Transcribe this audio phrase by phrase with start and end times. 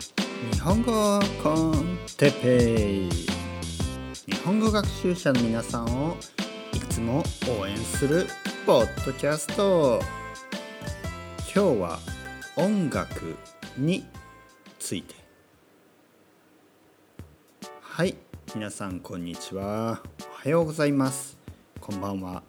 [0.00, 3.10] 日本語コンテペイ。
[4.26, 6.16] 日本語学習者の皆さんを
[6.72, 7.22] いつも
[7.60, 8.26] 応援する
[8.66, 10.00] ポッドキャスト。
[11.54, 11.98] 今日は
[12.56, 13.36] 音楽
[13.78, 14.04] に
[14.80, 15.14] ついて。
[17.80, 18.16] はい
[18.56, 20.02] 皆さんこんにちは。
[20.32, 21.38] おはようございます。
[21.80, 22.42] こんばんは。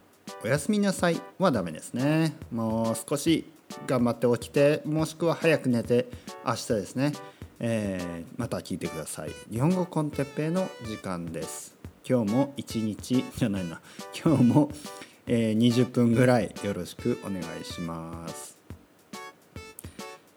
[0.43, 1.21] おやすみなさい。
[1.38, 2.36] はダメですね。
[2.52, 3.52] もう少し
[3.88, 6.07] 頑張って起きてもしくは早く寝て
[6.46, 7.14] 明日ですね、
[7.59, 9.32] えー、また聞いてください。
[9.51, 11.75] 日本語コンテッペイの時間です。
[12.07, 13.82] 今日も一日じゃないな。
[14.13, 14.69] 今日も、
[15.25, 18.57] えー、20分ぐらいよろしくお願いします。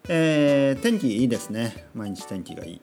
[0.08, 1.88] えー、天気いいですね。
[1.94, 2.80] 毎日天気がいい、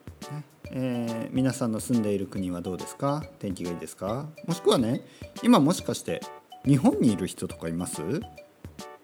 [0.72, 3.26] えー、皆さんの住んでいる国はどうですか？
[3.40, 4.28] 天気がいいですか？
[4.46, 5.02] もしくはね
[5.42, 6.22] 今もしかして
[6.66, 8.02] 日本にいる人とかいます？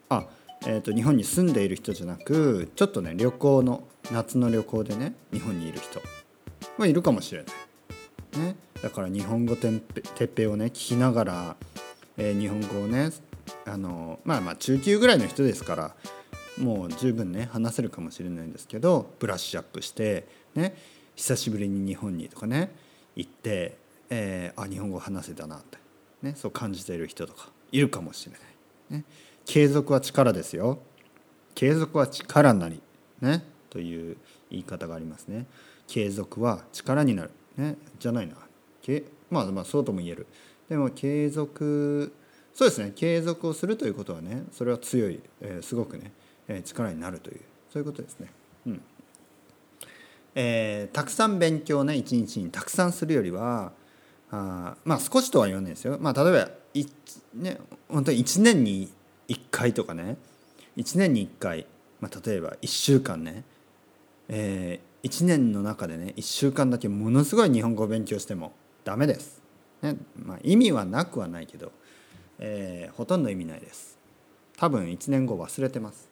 [0.08, 0.26] あ
[0.64, 6.00] えーと、日本に住んでいる人じゃなくちょっとね旅行の夏の旅行でね日本にいる人。
[6.78, 7.44] はいるかもしれ
[8.34, 11.56] ない、ね、だから日本語てっぺをね聞きながら、
[12.16, 13.10] えー、日本語をね
[13.66, 15.94] あのまあまあ中級ぐらいの人ですから
[16.58, 20.74] もう十分ね話せるかもしれないんですけどブラッシュアップしてね。
[21.14, 22.70] 久しぶりに日本にとかね
[23.16, 23.76] 行って、
[24.10, 25.78] えー、あ日本語話せたなって、
[26.22, 28.40] ね、そう感じている人とかいるかもしれない。
[28.98, 29.04] ね。
[29.44, 30.78] 継続は力ですよ。
[31.54, 32.80] 継続は力なり。
[33.20, 33.44] ね。
[33.72, 34.16] という
[34.50, 35.46] 言い方がありますね。
[35.86, 37.30] 継続は力になる。
[37.56, 37.76] ね。
[37.98, 38.34] じゃないな。
[38.82, 40.26] けまあまあそうとも言える。
[40.68, 42.12] でも継続
[42.54, 42.92] そうですね。
[42.94, 46.12] 継続をするということはねそれは強い、えー、すごくね、
[46.48, 47.40] えー、力になるという。
[47.72, 48.30] そういうことですね。
[48.66, 48.82] うん。
[50.34, 53.72] えー、たくさん勉強ね一日にたくさんするよりは
[54.30, 55.96] あまあ少しとは言わないですよ。
[55.98, 56.86] まあ例えばい、
[57.34, 58.92] ね、本当に1年に
[59.28, 60.16] 1回とかね。
[60.76, 61.66] 1年に1回、
[62.00, 63.44] まあ、例えば1週間ね、
[64.28, 68.52] えー、1年の中でね1週間だけものすごい日本語を勉強しても
[68.84, 69.42] ダメです。
[69.82, 71.72] ねまあ、意味はなくはないけど、
[72.38, 73.98] えー、ほとんど意味ないです。
[74.56, 76.08] 多分1年後忘れてます。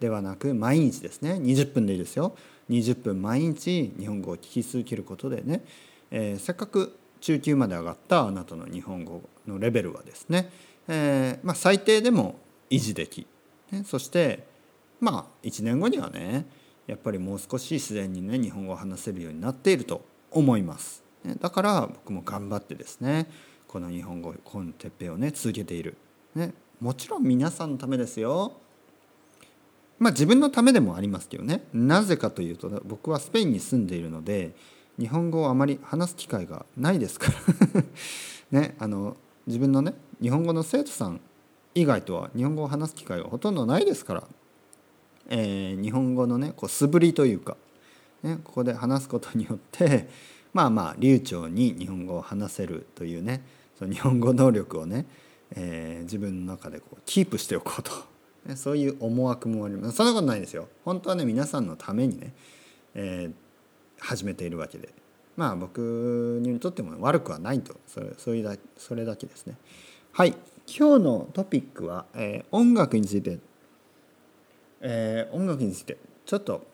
[0.00, 2.34] ではなく毎日ですね20分でいいですよ
[2.70, 5.62] 20分毎日日本語を聞き続けることでね、
[6.10, 10.50] えー、せっかく中級まで上がったあなたの日本語のレベルはですね
[10.88, 12.36] えーまあ、最低でも
[12.70, 13.26] 維持でき、
[13.70, 14.46] ね、そして
[15.00, 16.46] まあ1年後にはね
[16.86, 21.02] やっぱりもう少し自然にね日本語を話せるようになっていると思います。
[21.40, 23.30] だから僕も頑張ってですね
[23.68, 25.96] この日本語コンテッペをね続けている、
[26.34, 28.54] ね、もちろん皆さんのためですよ。
[29.98, 34.52] まあ自分のためでもありますけどねなぜかというと僕はスペインに住んでいるので
[34.98, 37.30] 日本語をあまり話す機会がないですか
[37.72, 37.82] ら
[38.50, 39.16] ねあの
[39.46, 41.20] 自分のね日本語の生徒さん
[41.74, 44.24] 以外とは日本語を話す機会がほとんどないですから、
[45.28, 47.56] えー、日本語のねこう素振りというか、
[48.22, 50.08] ね、ここで話すことによって
[50.52, 53.42] まあまあ流暢に日本語を話せるというね
[53.78, 55.06] その日本語能力をね、
[55.52, 57.90] えー、自分の中でこうキープしておこうと、
[58.46, 59.96] ね、そういう思惑もあります。
[59.96, 60.68] そんなことないですよ。
[60.84, 62.34] 本当はね皆さんのためにね、
[62.94, 63.32] えー、
[63.98, 64.90] 始めているわけで。
[65.36, 67.76] まあ僕にとっても悪くはないと。
[67.86, 69.56] それそれだそれだけですね。
[70.12, 70.34] はい。
[70.66, 73.38] 今日のトピックは、えー、音楽について、
[74.82, 76.66] えー、音楽についてちょっと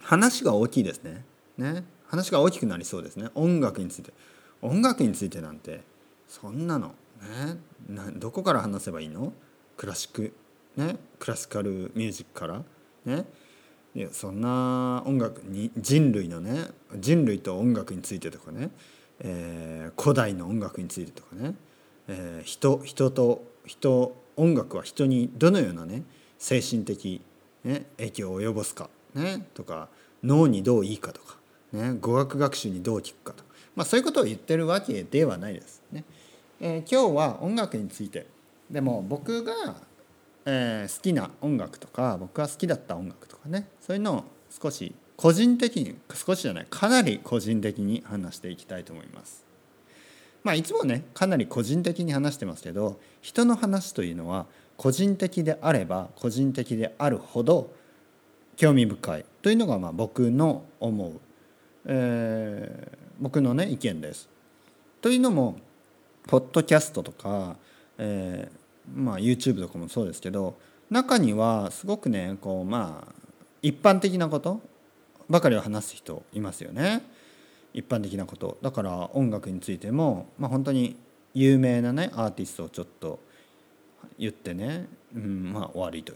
[0.00, 1.24] 話が大きいですね。
[1.58, 1.84] ね。
[2.06, 3.28] 話が大きくなりそうですね。
[3.34, 4.12] 音楽について。
[4.62, 5.80] 音楽についてなんて
[6.28, 6.88] そんなの。
[6.88, 7.58] ね。
[7.88, 9.32] などこから話せばいいの？
[9.76, 10.32] クラシック。
[10.76, 10.96] ね。
[11.18, 12.62] クラシカルミュージックから。
[13.04, 13.24] ね。
[13.94, 18.70] いやそんな音楽に人類のね人類と音楽についてとかね、
[19.18, 21.54] えー、古代の音楽についてとかね、
[22.06, 26.04] えー、人人と人音楽は人にどのようなね
[26.38, 27.20] 精神的、
[27.64, 29.88] ね、影響を及ぼすか、ね、とか
[30.22, 31.36] 脳にどういいかとか、
[31.72, 33.44] ね、語学学習にどう効くかと
[33.76, 36.04] まあ、そういうことを言ってるわけではないですね。
[36.60, 38.26] えー、今日は音楽について
[38.70, 39.76] でも僕が
[40.44, 49.44] えー、好きな音楽とか僕が好きだった音楽とかねそういうのを少し個人的に少しじゃないかなり個人的に話していきたいと思います。
[50.42, 54.46] まあいつもねかなり個人的に話してますけど人の話というのは
[54.80, 57.70] 個人的であれば個人的であるほど
[58.56, 59.26] 興味深い。
[59.42, 61.20] というのがまあ僕の思う、
[61.84, 64.26] えー、僕のね意見です。
[65.02, 65.58] というのも
[66.26, 67.56] ポッドキャストとか、
[67.98, 70.56] えー、まあ、YouTube とかもそうですけど
[70.88, 73.14] 中にはすごくねこうまあ
[73.60, 74.62] 一般的なこと
[75.28, 77.02] ばかりを話す人いますよね。
[77.74, 78.56] 一般的なこと。
[78.62, 80.96] だから音楽についても、まあ、本当に
[81.34, 83.20] 有名なねアーティストをちょっと
[84.20, 86.12] 言ってね、うん、まあ終わりと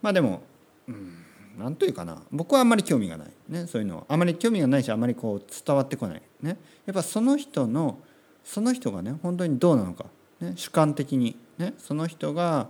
[0.00, 0.42] まあでも、
[0.88, 1.24] うん、
[1.58, 2.22] 何というかな。
[2.30, 4.04] 僕はあんまり興味がない、ね、そういうのは。
[4.08, 6.56] あまり興味がないしあまりこう伝わってこない、ね、
[6.86, 7.98] やっぱその人の
[8.44, 10.06] その人がね本当にどうなのか、
[10.40, 12.68] ね、主観的に、ね、その人が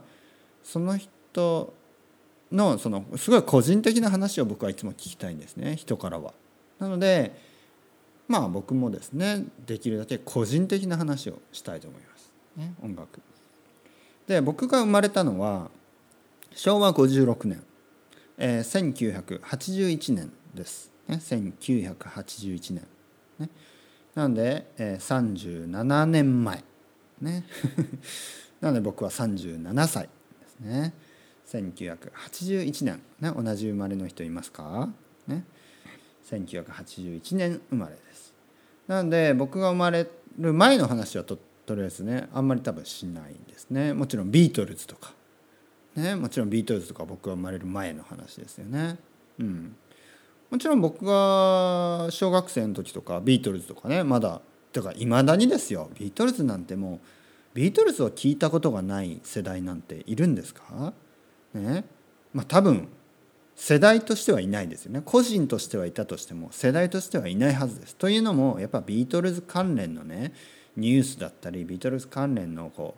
[0.63, 1.75] その人
[2.51, 5.77] のそのすごい個人的な話を僕はいつも聞きたいんですね。
[5.77, 6.35] 人からは。
[6.79, 7.35] なので
[8.29, 13.21] まあ僕もですねできるだけ個人的な話をしたいと思います、ね、音楽。
[14.33, 15.71] で僕が生まれたのは
[16.55, 17.63] 昭和56年、
[18.39, 22.87] えー、1981年です、ね、1981年、
[23.39, 23.51] ね、
[24.15, 26.65] なので、えー、37年前。
[27.21, 27.45] ね。
[28.63, 30.09] なので僕は37歳
[30.41, 30.95] ですね。
[31.47, 34.89] 1981年、ね、同じ生まれの人いますか、
[35.27, 35.45] ね、
[36.31, 38.33] 1981年生まれです。
[38.87, 40.09] なので僕が生まれ
[40.39, 43.93] る前の話はととりあえずねあんまり多分しないんですね。
[43.95, 45.13] もちろんビートルズとか。
[45.95, 48.99] ねもちろんビートルズとか僕が生まれる前の話ですよね。
[49.39, 49.77] うん。
[50.51, 54.41] もちろん僕が小学生の時とかビートルズとかねまだ
[54.73, 55.91] だからいまだにですよ。
[55.99, 56.99] ビートルズなんてもう
[57.55, 60.93] ビートルズを聞いたことがない世代なんているんですか？
[61.55, 61.85] ね。
[62.33, 62.89] まあ多分
[63.55, 65.03] 世代としてはいないですよね。
[65.05, 67.97] 個人としてはいたとしても世代としてはいないはずです。
[67.97, 70.33] というのもやっぱビートルズ関連のね
[70.77, 72.97] ニュースだったりビートルズ関連のこ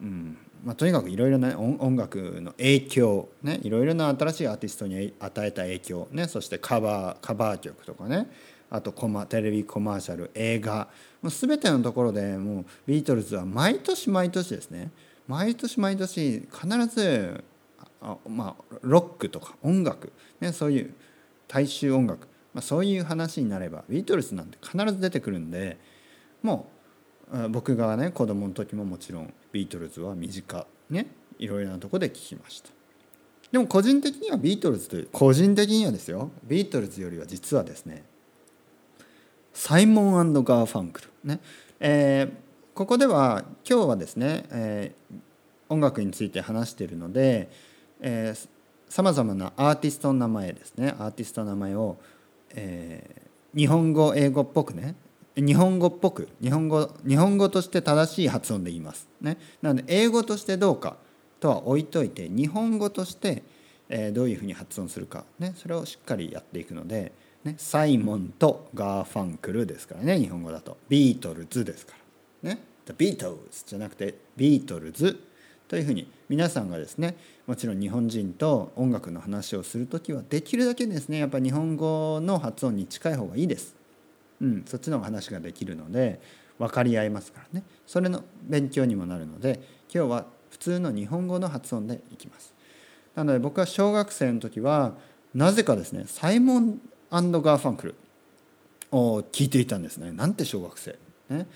[0.00, 8.28] う、うんまあ、とにかくいろいろな音楽の影響ねいろいろな新しいアーティストに与えた影響ねそしてカバーカバー曲とかね
[8.70, 10.88] あとコマテレビコマーシャル映画
[11.22, 14.90] もう全てのところでもうビートルズは毎年毎年ですね。
[15.26, 17.44] 毎年毎年必ず
[18.00, 20.94] あまあロックとか音楽、ね、そういう
[21.46, 25.76] 大衆音楽、まあ、そういう話になればビートルズなんて必ず出てくるんで
[26.42, 26.77] もう
[27.50, 30.66] 僕がね子供の時ももちろんビートルズは身近。
[30.90, 31.06] ね。
[31.38, 32.70] いろいろなとこで聞きました。
[33.52, 36.30] でも個人的にはビートルズという個人的にはですよ。
[36.44, 38.04] ビートルズよりは実はですね
[39.52, 41.40] サイモンガーファンクルね、
[41.80, 42.30] えー、
[42.74, 45.16] ここでは今日はですね、えー、
[45.68, 47.50] 音楽について話しているので
[48.88, 50.94] さまざまなアーティストの名前ですね。
[50.98, 51.96] アーティストの名前を、
[52.50, 54.94] えー、日本語英語っぽくね
[55.40, 59.08] 日本語っぽく日本語日本語として正しい発音で言います。
[59.20, 60.96] ね、なので英語としてどうか
[61.40, 63.42] とは置いといて日本語として、
[63.88, 67.12] え、どういうふうに発音するか、ね、それをしっかりやっていくので、
[67.44, 71.94] ね、サイモンとガーファンクルですからね日本語だとビートルズですか
[72.42, 72.50] ら。
[72.50, 72.60] ね、
[72.96, 75.20] ビートルズじゃなくてビートルズ
[75.68, 83.77] というふうに皆さんがですねもちろん日本人と音楽の話をする時はできるだけですねやっぱ日本語の発音に近い方がいいです。
[84.40, 86.20] うん、そっちの話ができるので
[86.58, 87.64] 分かり合えますからね。
[87.86, 89.60] それの勉強にもなるので
[89.92, 92.54] 今日は普通の日本語の発音でいきます。
[93.14, 94.94] なので僕は小学生の時は
[95.34, 96.80] なぜかですねサイモン
[97.10, 97.94] ガーファンクル
[98.92, 100.12] を聞いていたんですね。
[100.12, 100.96] なんて小学生。
[101.28, 101.46] ね、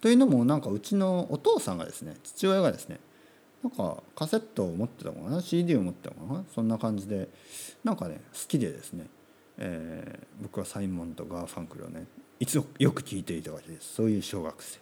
[0.00, 2.98] というのもなんかうちのお父さんがですね父親がですね
[3.62, 6.44] なんかカセットを持ってたのかな？CD を持ってたのかな？
[6.54, 7.28] そんな感じで
[7.84, 9.06] なんかね好きでですね、
[9.58, 12.04] えー、僕はサイモンとガーファンクルをね
[12.42, 14.80] いつよく聴いていたわけですそういう小学生。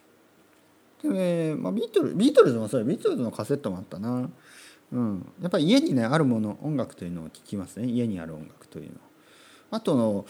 [1.03, 4.31] で、ねまあ、ビートルビートルズもそうビートルズのカセットもあったな。
[4.91, 5.31] うん。
[5.39, 7.85] やっぱり家にねあるもの音楽というのを聴きますね。
[7.85, 8.95] 家にある音楽というの。
[9.69, 10.25] あとの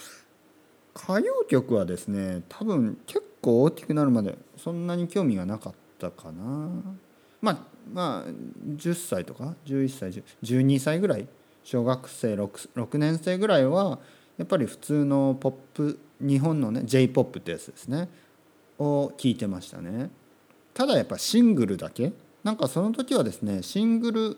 [0.94, 6.44] 歌謡曲はですね多分結構大きくなるまでそんなに興味がなかったかな。
[7.42, 7.58] まあ
[7.94, 8.30] まあ
[8.76, 11.30] 10歳とか11歳12歳ぐらい。
[11.64, 14.00] 小学生 6, 6年生ぐらいは
[14.38, 18.08] やっぱり普通のポップ日本のね j p o p ってやつですね。
[18.80, 20.10] を聞いてましたね。
[20.74, 22.14] ただやっぱシングルだけ？
[22.44, 24.38] なんかその時はですねシングル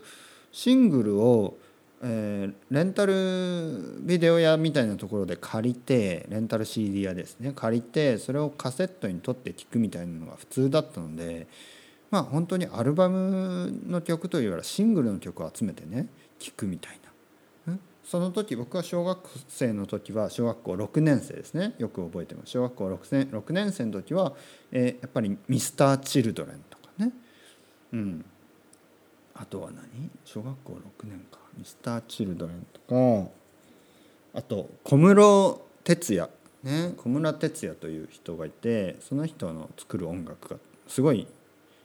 [0.52, 1.58] シングルを、
[2.02, 7.54] えー、レンタルビデオ屋みたいなところで借りてレンタル CD 屋ですね。
[7.56, 11.48] 借りてそれをカセットに取って聴くみたいなのが普通だったので
[12.12, 16.08] まあ本当にアルバムの曲というよりはシングルの曲を集めてね
[16.40, 17.13] 聴くみたいな。
[18.04, 21.74] その時僕は小学生の時は小学校6年生ですね。
[21.78, 22.52] よく覚えてます。
[22.52, 24.34] 小学校 6, 年6年生の時は、
[24.72, 27.12] えー、やっぱりミスター・チルドレンとかね。
[27.94, 28.26] うん。
[29.34, 30.12] あとは何？
[30.26, 31.40] 小学校6年か。
[31.58, 33.32] ミスター・チルドレンとか。
[34.36, 36.30] あと小室哲哉
[36.64, 36.94] ね。
[36.98, 40.58] 小室哲哉という人がいてその人の作る音楽が
[40.88, 41.26] すごい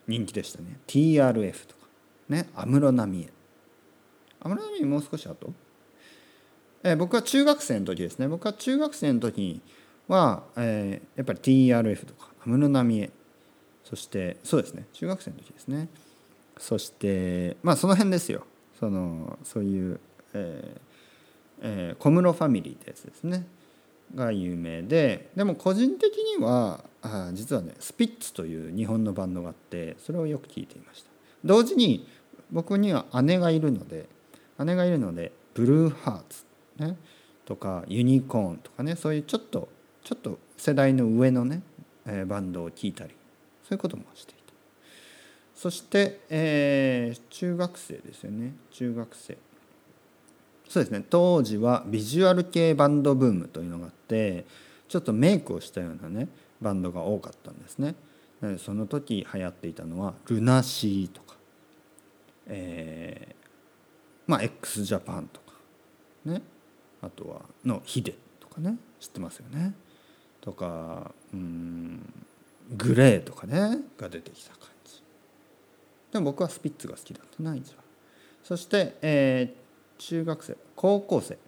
[0.09, 0.81] 人気でしたね。
[0.89, 1.87] TRF とか。
[2.29, 2.49] ね。
[2.57, 3.31] 安室奈美恵。
[4.41, 5.53] 安室奈美恵もう少し後？
[6.83, 8.29] えー、僕は中学生の時ですね。
[8.29, 9.61] 僕は中学生の時
[10.07, 13.11] は、えー、やっぱり TRF とか安室奈美恵
[13.85, 14.87] そしてそうですね。
[14.93, 15.89] 中学生の時ですね。
[16.59, 18.47] そしてまあその辺ですよ。
[18.79, 20.01] そのそういう、
[20.35, 20.81] え
[21.63, 23.47] えー、小室ファミリーってやつですね。
[24.15, 25.31] が有名で。
[25.35, 31.11] でも個人的にはあ実はねスピッツという日本のバンドがあってそれをよく聴いていました。
[31.45, 32.07] 同時に
[32.51, 34.09] 僕には姉がいるので
[34.59, 36.45] 姉がいるのでブルーハーツ、
[36.79, 36.97] ね、
[37.45, 39.69] とかユニコーンとかねそういうちょっと
[40.05, 41.63] ちょっと世代の上のね、
[42.07, 43.11] え、バンドを聴いたり
[43.63, 44.39] そういうこともしていた。
[45.55, 48.55] そして、えー、中学生ですよね。
[48.71, 49.37] 中学生。
[50.69, 51.05] そうですね。
[51.09, 54.47] 当時はビジュアル系バンドブームというのがあって
[54.89, 56.29] ちょっとメイクをしたようなね
[56.61, 57.95] バンドが多かったんですね。
[58.41, 61.37] なのでその時流行っていたのはルナシーとか、
[62.47, 65.53] えー、まあ x ジャパンとか
[66.25, 66.43] ね。
[67.03, 69.75] あとはのヒデとかね知ってますよね。
[70.41, 72.13] とかうん
[72.77, 75.03] グレーとかねが出てきた感じ。
[76.13, 77.85] でも僕はスピッツが好きだったな一番
[78.43, 81.39] そして、えー、中学生高校生。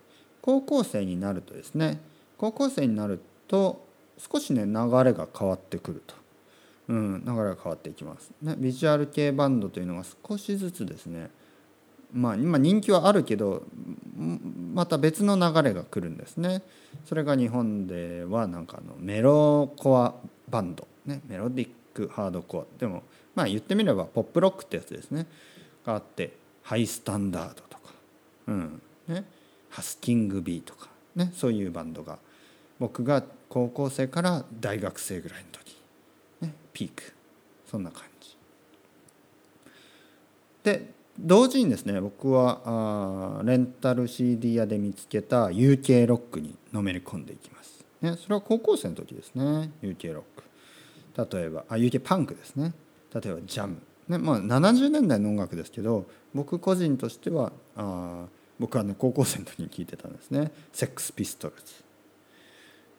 [0.42, 2.00] 高校生になるとですね
[2.38, 3.86] 高校生になると
[4.18, 6.14] 少しね流れが変わってくると、
[6.88, 11.30] うん、流れが変わっていきます、ね、ビジュアル系バンドというのが少しずつですね
[12.12, 13.64] まあ今人気はあるけど
[14.20, 16.62] また別の流れが来るんですね。
[17.06, 20.14] それが日本ではなんかあのメロコア
[20.48, 22.78] バンド、ね、メロディックハードコア。
[22.78, 23.02] でも
[23.34, 25.26] まあ言ってみればポップロックってやつですね。
[25.86, 27.94] があってハイスタンダードとか。
[28.48, 28.82] うん。
[29.08, 29.24] ね、
[29.70, 32.18] ハスキングビーとか、ね、そういうバンドが
[32.78, 35.76] 僕が高校生から大学生ぐらいの時、
[36.42, 37.12] ね、ピーク。
[37.70, 38.36] そんな感じ。
[40.62, 47.84] で同時にですね僕はあレンタル CD 屋で見つけた UK ロックにのめり込んでいきます。
[48.00, 50.24] ね、それは高校生の時ですね UK ロ
[51.16, 51.36] ック。
[51.36, 52.72] 例えばあ UK パンクですね。
[53.12, 58.24] 例えばジャム、ねまあ、70年代の音楽ですけど僕個人としてはあ
[58.58, 60.52] 僕はね高校生の時に聞いてたんですね。
[60.72, 61.74] セックスピストルズ、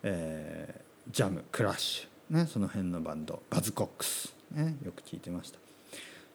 [0.03, 3.41] えー、ジャムクラッシュ、ね、その辺のバンド。
[3.49, 5.60] バズコックス、ね、よく聞いてました。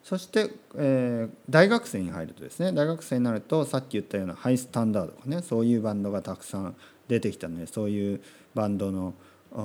[0.07, 6.77] そして、えー、大学生に入るとですね大学生になるとさっき言ったようなハイスタンダードとかねそういうバンドがたくさん
[7.09, 8.21] 出てきたのでそういう
[8.55, 9.15] バンドの
[9.51, 9.59] フ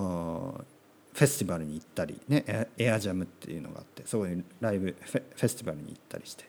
[1.13, 6.45] ェスティバルに行ったり、ね、エアジャムっていうのがあってそういうライブフェスティバルに行ったりして。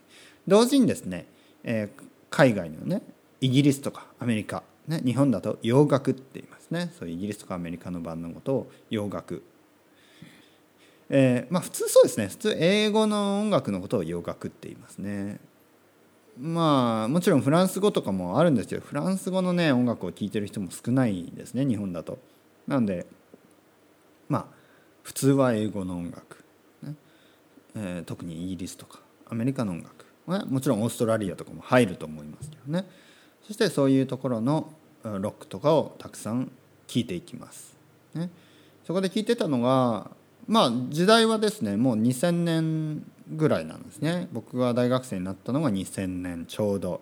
[0.48, 1.26] 同時にですね、
[1.62, 3.02] えー、海外のね
[3.42, 6.90] イギリスとかアメリカ、ね、日本だと洋楽って言いますね。
[6.98, 9.42] そういうイギリスとかアメリカのバンドのことを洋楽
[11.14, 12.28] えー、まあ普通そうですね。
[12.28, 15.40] 普通英語の音楽のことを洋楽って言いますね。
[16.40, 22.18] まあもちろんフランス語とかもあるんですけどフランス語のね音楽を聴いてる人も少ないですね日本だと。
[22.66, 23.06] なんで
[24.30, 24.46] まあ
[25.02, 26.42] 普通は英語の音楽、
[26.82, 26.94] ね。
[27.76, 30.06] えー、特にイギリスとかアメリカの音楽。
[30.28, 32.86] ね、もちろんオーストラリアとかも入ると思いますけどね。
[33.46, 36.50] そしてそういうところのロックとかをたくさん
[36.86, 37.76] 聴いていきます。
[38.14, 38.30] ね、
[38.86, 40.10] そこで聞いてたのが
[40.46, 44.28] まあ時代はですねもう2000年ぐらいなんですね。
[44.32, 47.00] 僕が大学生になったのが2000年ちょうど。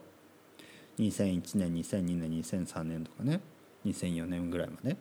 [0.98, 3.40] 2001年2002年2003年とかね。
[3.86, 4.96] 2004年ぐらいまで。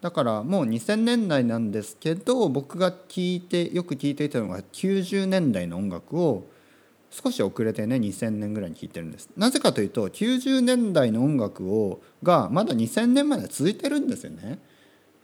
[0.00, 6.46] だからもう2000年代なんですけど僕が聞いてよく聞いていたのが90年代の音楽を
[7.10, 9.30] 少し遅れてね2000年ぐらいに聴いてるんです。
[9.36, 14.58] なぜかというと90年代の音楽をがまだ2000年まで続いてるんですよね。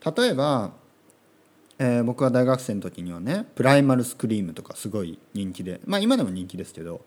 [0.04, 0.73] 例えば、
[1.82, 7.00] えー、僕が大学生の時にはねプライマルスクリームとかすごい人気でまあ今でも人気ですけど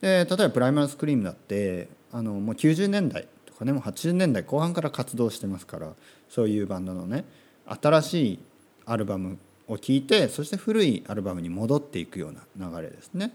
[0.00, 5.92] で例えばプライマルスクリームだってあのもう90年代とかねもう80年代後半から活動してますから
[6.28, 7.24] そういうバンドのね
[7.66, 8.38] 新しい
[8.86, 13.32] アルバムを聴いてそして古いアルバムに戻っていくような流れですね。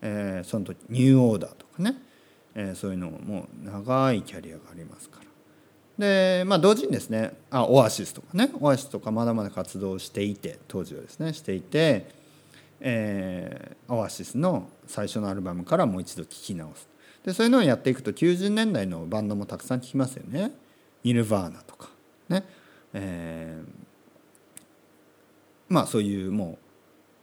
[0.00, 1.96] えー、その時ニューオーダーとかね、
[2.54, 5.26] えー、そういうのももう長いキャリアがありますから
[5.98, 12.06] でまあ同時にですねあオアシスとかねオアシスとかまだまだ活動していて当時はですねしていて、
[12.80, 16.88] えー、オアシスの最初のアルバムからもう一度聴き直す。
[17.24, 20.52] でそういうのをやっていくと90年代のバンドもたくさん聴きますよね。
[21.02, 21.88] ニルヴァーナとか
[22.28, 22.44] ね、
[22.92, 23.66] えー、
[25.68, 26.58] まあそういうも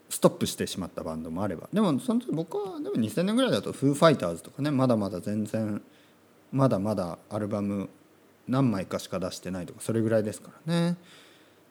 [0.10, 1.70] うストップしてしまったバンドもあれば。
[1.72, 5.82] でもその時僕はでも2000年ぐらいだとフーファイターズとかねまだまだ全然
[6.52, 7.90] まだまだアルバム
[8.48, 10.98] 何枚かしか出してないとかそれぐらいですからね。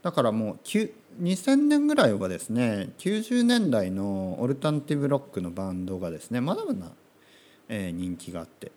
[0.02, 6.90] だからもう2000年ぐらいはですね90年代のオルタナティブロックのバンドがですねまだまだ、
[7.68, 8.72] 人気があって。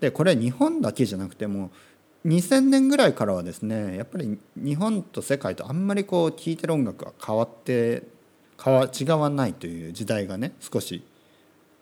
[0.00, 1.70] でこれ日本だけじゃなくても
[2.26, 8.02] 2000年ぐらいからはですねやっぱり日本と世界とあんまりこう聴いてる音楽が変わって
[8.98, 11.04] 違わないという時代がね少し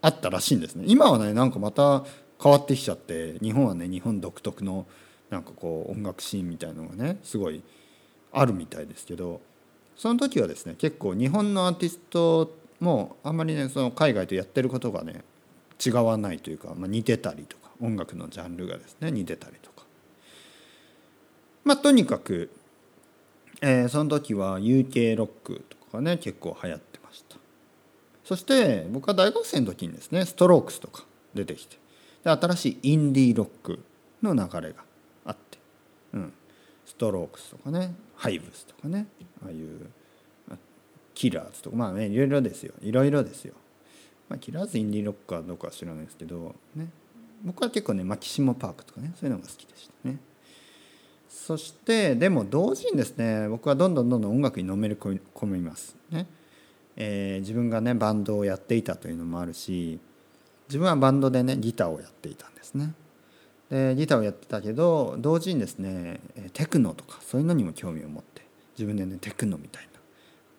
[0.01, 0.85] あったらしいんですね。
[0.87, 2.05] 今はねなんかまた
[2.43, 4.87] 変わってきちゃって日本はね日本独特の
[5.33, 7.63] なんかこう音楽シーンみたいのがねすごい
[8.33, 9.41] あるみたいですけど
[9.97, 15.25] その時はですね結構日本のアーティストもあんまりねその海外とやってることがね
[15.85, 19.87] 違わないというか、まあ、似てたりとか音楽のジャンルがですね似てたりとか。
[21.65, 22.51] まあとにかく、
[23.63, 27.37] えー、その時は UK ロックとかね結構流行ってました。
[28.25, 31.79] そして僕は大学生の時にですねストロークスとか出てきて
[32.23, 33.83] で新しいインディーロック
[34.23, 34.85] の流れが、
[36.93, 39.07] ストロークスとかねハイブスとかね
[39.43, 39.89] ああいう
[41.15, 42.75] キラーズとかまあねいろいろですよ。
[42.83, 43.55] いろいろですよ、
[44.29, 46.89] まあ、キラーズインディーロックかどうかは知らないですけどね。
[47.45, 50.19] 僕は結構ねマキシモパークとかねそういうのが好きでしたね。
[51.31, 56.27] そしてでも同時にですね僕はどんどんどんどん音楽にのめり込みますね、
[56.95, 59.99] えー、自分がねバンドをやっていたというのもあるし
[60.69, 62.93] 自分はバンドでねギターをやっていたんですね。
[63.73, 66.21] でギターをやってたけど同時にですね
[66.53, 68.43] テクノとかそういうのにも興味を持って
[68.79, 69.89] 自分でねテクノみたい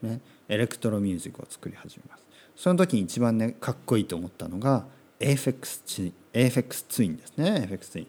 [0.01, 2.23] な、ね、エレクトロミュージックを作り始めます。
[2.55, 4.85] その時に一番ねかっこいいと思ったのが
[5.19, 6.11] AFX
[6.89, 8.07] ツインですね AFX ツイン。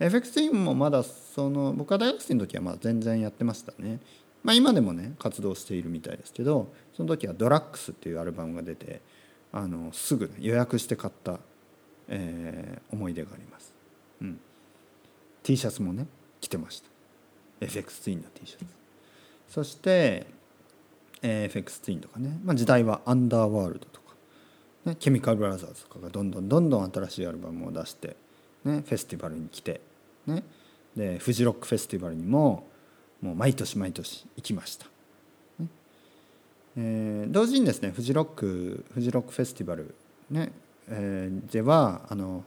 [0.00, 4.00] AFX ツインもまだその僕は大学生の時はまだ全然やってましたね。
[4.42, 9.00] まあ今でもね活動しているみたいですけどその時は「Drukqs」っていうアルバムが出て
[9.52, 11.38] あのすぐ、予約して買った、
[12.08, 13.74] えー、思い出があります、
[14.20, 14.40] うん、
[15.42, 16.06] T シャツもね
[16.40, 16.88] 着てました。
[17.60, 18.64] FX ツインの T シャツ。
[19.48, 20.26] そして
[21.22, 24.14] えー、FX ツインとかね、まあ、時代はアンダーワールドとか、
[24.86, 28.16] ね、ケミカルブラザーズとかがどんどんどんどん新しいアルバムを出して、
[28.64, 29.80] ね、フェスティバルに来て、
[30.26, 30.42] ね、
[30.96, 32.66] でフジロックフェスティバルにも
[33.20, 34.86] もう毎年毎年行きました、
[35.58, 35.68] ね。
[36.78, 39.94] えー、同時にですねフジロックフジロックフェスティバル、
[40.30, 40.52] ね。
[40.88, 42.42] えー、ではあの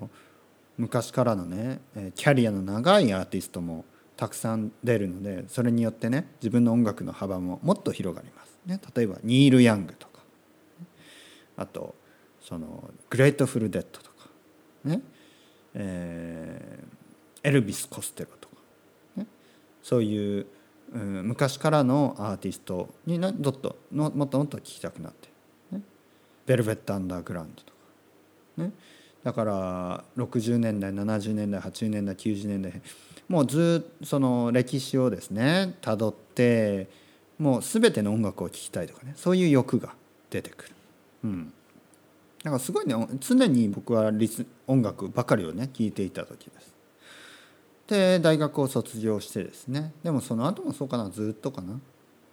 [0.77, 1.79] 昔からのね
[2.15, 3.85] キャリアの長いアーティストも
[4.17, 8.57] たくさん出るのでそれによってね自分の音楽の幅ももっと広がります。
[8.65, 10.13] ね、例えばニール・ヤングとか。
[11.57, 11.95] あと
[12.41, 14.29] そのグレートフル・デッドとか。
[14.85, 15.01] ね
[15.75, 18.55] えー、エルビス・コステロとか、
[19.15, 19.27] ね、
[19.81, 20.45] そういう、
[20.93, 25.29] うん、昔からのアーティストになどっともっともっと聴きたくなって、
[25.71, 25.81] ね、
[26.45, 27.73] ベルベット・アンダーグラウンドとか、
[28.57, 28.71] ね、
[29.23, 32.81] だから60年代70年代80年代90年代
[33.27, 36.89] もうずその歴史をですねたどって
[37.39, 39.93] もう全ての音楽を聴きたいとかねそういう欲が
[40.29, 40.71] 出てくる。
[41.23, 41.53] うん
[42.43, 46.73] だからすごいね常に僕はリス音楽ばかりをね聴いていた時です。
[47.87, 51.79] で大学を卒業してですねでもその後もそうかなずっとかな。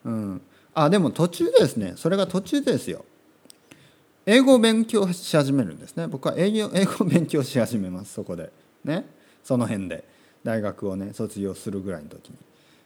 [0.05, 0.42] うん、
[0.74, 3.05] あでも途中でですねそれが途中でですよ
[4.27, 6.07] 英語を勉強し始めるんですね。
[6.07, 8.53] 僕は英語英語を勉強し始めますそこで。
[8.85, 9.07] ね。
[9.43, 10.05] その辺で。
[10.43, 12.37] 大学をね卒業するぐらいの時に。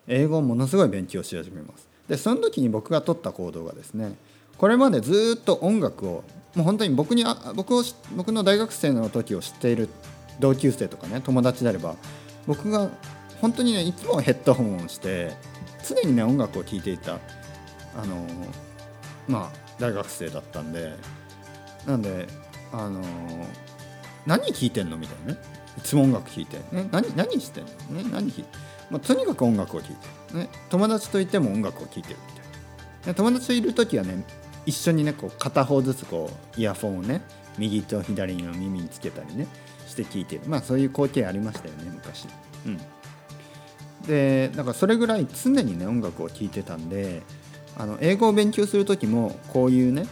[0.07, 1.95] 英語をものすごい勉強し始めます。
[2.09, 4.15] でその時に僕が取った行動がですね
[4.59, 7.83] これまでずっと音楽をもう本当に僕にあ僕を
[8.15, 9.89] 僕の大学生の時を知っている
[10.39, 11.97] 同級生とかね友達であれば
[12.47, 12.91] 僕が
[13.41, 15.33] 本当にねいつもヘッドホンをして
[15.87, 17.15] 常にね音楽を聴いていた
[17.97, 18.27] あの
[19.27, 20.95] まあ大学生だったんで
[21.87, 22.27] なんで
[22.73, 23.03] あの
[24.27, 24.97] 何聴いてんの？
[24.97, 25.41] みたいなね。
[25.77, 28.43] いつも音楽聴いて、ね、何何してんの、ね、何聴
[28.91, 29.97] まあ、とにかく音楽を聴いて
[30.35, 33.15] る、ね、友達といても音楽を聴いてるみたいな。
[33.15, 34.25] 友達といる時はね
[34.67, 37.23] 一緒にねこう片方ずつこうイヤフォンをね
[37.59, 39.49] 右と左の耳につけたりね
[39.87, 40.43] して聴いてる。
[40.47, 42.27] まあそういう光景ありましたよね昔。
[42.67, 42.81] うん、
[44.07, 47.23] でだかそれぐらい常にね音楽を聴いてたんで
[47.77, 50.07] あの英語を勉強する時もこういうね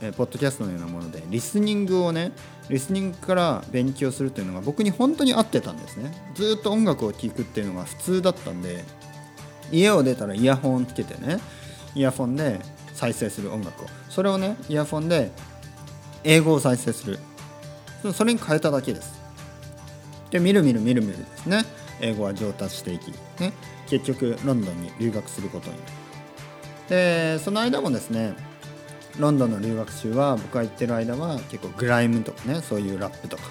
[0.00, 2.32] えポッドキャストのようなものでリスニングをね
[2.68, 6.12] リスニングから勉強するというのが僕に本当に合ってたんですね。
[6.34, 8.84] ずっと音楽を聴くっていうのが普通だったんで
[9.72, 11.40] 家を出たらイヤホンつけてね
[11.94, 12.60] イヤフォンで
[12.94, 13.86] 再生する音楽を。
[14.10, 15.30] それをねイヤフォンで
[16.24, 17.18] 英語を再生する。
[18.12, 19.18] それに変えただけです。
[20.30, 21.64] でみるみるみるみるですね。
[22.00, 23.52] 英語は上達していき、ね、
[23.88, 25.76] 結局ロンドンに留学することに。
[25.76, 26.08] なる
[26.88, 28.34] でその間もですね
[29.18, 33.42] ロンドンの留学中は僕が行ってる間は結構グライムとかねそういうラップとか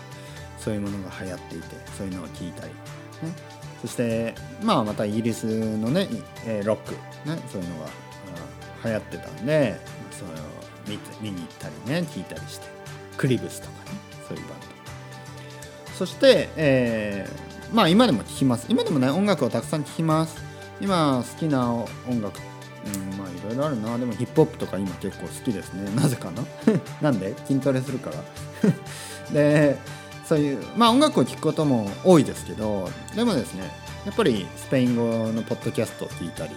[0.58, 2.76] そういうものが流行っていてそういうのを聞いたり、ね、
[3.82, 5.46] そしてまあまたイギリス
[5.78, 6.08] のね
[6.46, 6.94] えロック、
[7.30, 7.90] ね、そういうのが
[8.86, 9.80] 流行ってたんで
[10.12, 10.44] それを
[10.88, 12.68] 見見に行ったりね聞いたりして
[13.18, 14.68] クリブスとかねそういうバンド。
[15.94, 18.68] そして、えー、まあ今でも聴きます。
[18.70, 20.38] 今でもね音楽をたくさん聴きます。
[20.80, 22.40] 今好きな音楽
[23.48, 23.98] ろいろあるな。
[23.98, 25.90] でもヒップホップとか今結構好きですね。
[25.96, 26.44] なぜかな？
[27.02, 27.36] なんで？
[27.46, 28.24] 筋トレするから。
[29.34, 29.78] で
[30.26, 33.64] そういうまあ音楽を聴くことも多いですけどでもですね
[34.06, 36.56] やっぱりスペイン語のポッドキャストを聞いたり、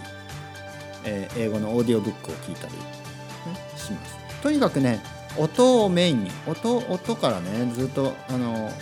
[1.05, 2.79] えー、英語のオーディオブックを聞いたり、ね、
[3.77, 4.17] します。
[4.43, 5.01] とにかくね
[5.37, 8.73] 音をメインに音音からねずっとあの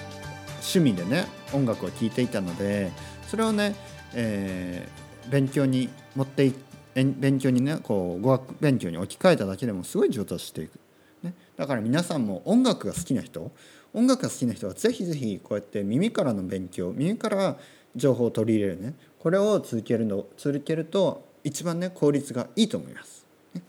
[0.61, 2.91] 趣味でね音楽を聴いていたので
[3.27, 3.75] それをね、
[4.15, 6.68] えー、勉強に持っていって
[7.05, 10.79] 勉強にねこう語学勉強に置き換えただけでもすごい上達していく、
[11.23, 13.51] ね、だから皆さんも音楽が好きな人
[13.95, 17.57] 音楽が好きな人はぜひぜひこうやって耳からの勉強耳から
[17.97, 23.25] 情報を取り入れるねこれを続けるの続けると一番ね効率がいいと思います。
[23.55, 23.63] ね、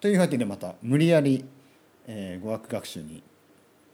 [0.00, 1.44] というわけでまた無理やり、
[2.06, 3.22] えー、語学学習に、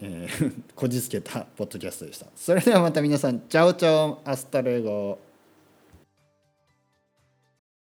[0.01, 2.27] えー、 こじつけたポッドキャストでした。
[2.37, 5.19] それではまた皆さん ciao ciao hasta luego